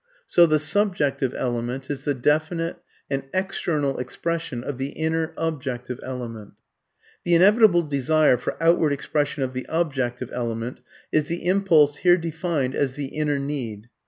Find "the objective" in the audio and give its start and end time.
9.53-10.31